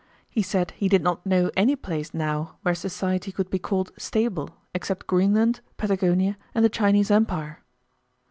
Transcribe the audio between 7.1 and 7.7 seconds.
Empire."